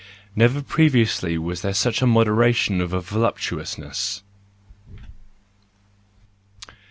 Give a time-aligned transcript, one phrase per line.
[0.35, 4.23] Never previously was there such a moderation of voluptuousness.